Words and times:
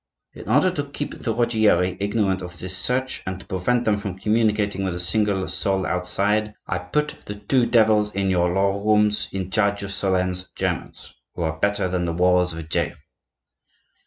In 0.33 0.49
order 0.49 0.71
to 0.71 0.89
keep 0.89 1.19
the 1.19 1.31
Ruggieri 1.31 1.95
ignorant 1.99 2.41
of 2.41 2.57
this 2.57 2.75
search, 2.75 3.21
and 3.27 3.39
to 3.39 3.45
prevent 3.45 3.85
them 3.85 3.99
from 3.99 4.17
communicating 4.17 4.83
with 4.83 4.95
a 4.95 4.99
single 4.99 5.47
soul 5.47 5.85
outside, 5.85 6.55
I 6.65 6.79
put 6.79 7.19
the 7.27 7.35
two 7.35 7.67
devils 7.67 8.15
in 8.15 8.31
your 8.31 8.51
lower 8.51 8.83
rooms 8.83 9.27
in 9.31 9.51
charge 9.51 9.83
of 9.83 9.91
Solern's 9.91 10.49
Germans, 10.55 11.13
who 11.35 11.43
are 11.43 11.59
better 11.59 11.87
than 11.87 12.05
the 12.05 12.13
walls 12.13 12.51
of 12.51 12.57
a 12.57 12.63
jail. 12.63 12.95